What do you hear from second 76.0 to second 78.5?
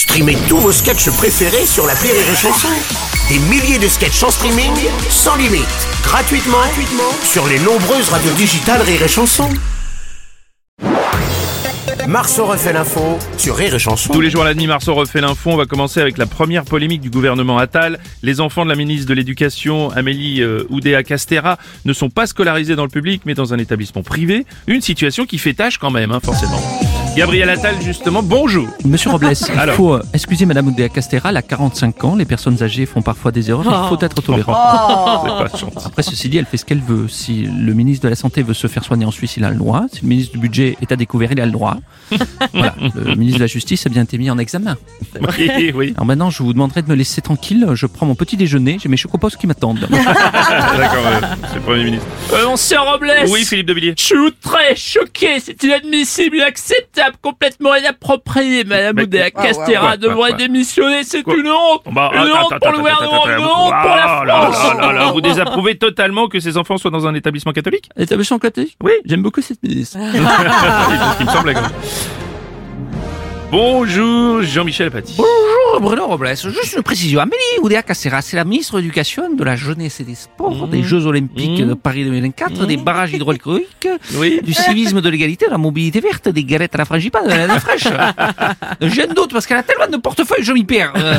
Robles, juste une précision. Amélie Oudéa Castera, c'est la